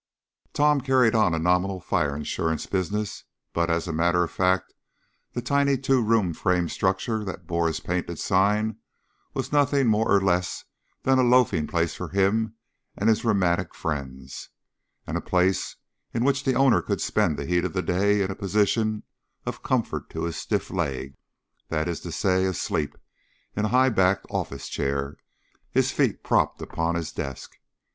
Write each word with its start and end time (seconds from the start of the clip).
Tom 0.53 0.81
carried 0.81 1.13
on 1.13 1.35
a 1.35 1.37
nominal 1.37 1.79
fire 1.79 2.15
insurance 2.15 2.65
business, 2.65 3.23
but 3.53 3.69
as 3.69 3.87
a 3.87 3.93
matter 3.93 4.23
of 4.23 4.31
fact 4.31 4.73
the 5.33 5.43
tiny 5.43 5.77
two 5.77 6.01
roomed 6.03 6.37
frame 6.37 6.67
structure 6.69 7.23
that 7.23 7.45
bore 7.45 7.67
his 7.67 7.79
painted 7.79 8.17
sign 8.17 8.77
was 9.35 9.51
nothing 9.51 9.85
more 9.85 10.09
or 10.11 10.19
less 10.19 10.65
than 11.03 11.19
a 11.19 11.21
loafing 11.21 11.67
place 11.67 11.93
for 11.93 12.07
him 12.09 12.55
and 12.97 13.09
his 13.09 13.23
rheumatic 13.23 13.75
friends, 13.75 14.49
and 15.05 15.17
a 15.17 15.21
place 15.21 15.75
in 16.15 16.23
which 16.25 16.43
the 16.45 16.55
owner 16.55 16.81
could 16.81 16.99
spend 16.99 17.37
the 17.37 17.45
heat 17.45 17.63
of 17.63 17.73
the 17.73 17.83
day 17.83 18.23
in 18.23 18.31
a 18.31 18.35
position 18.35 19.03
of 19.45 19.61
comfort 19.61 20.09
to 20.09 20.23
his 20.23 20.35
stiff 20.35 20.71
leg 20.71 21.15
that 21.67 21.87
is 21.87 21.99
to 21.99 22.11
say, 22.11 22.45
asleep 22.45 22.97
in 23.55 23.65
a 23.65 23.69
high 23.69 23.87
backed 23.89 24.25
office 24.31 24.67
chair, 24.67 25.17
his 25.69 25.91
feet 25.91 26.23
propped 26.23 26.59
upon 26.59 26.95
his 26.95 27.11
desk. 27.11 27.59